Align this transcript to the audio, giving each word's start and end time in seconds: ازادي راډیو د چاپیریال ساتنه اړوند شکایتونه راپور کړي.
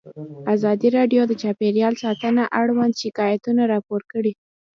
ازادي 0.55 0.87
راډیو 0.97 1.21
د 1.27 1.33
چاپیریال 1.43 1.93
ساتنه 2.03 2.43
اړوند 2.59 2.93
شکایتونه 3.01 3.61
راپور 3.73 4.01
کړي. 4.11 4.33